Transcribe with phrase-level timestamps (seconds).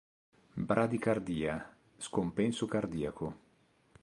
[0.69, 3.35] Bradicardia, scompenso cardiaco.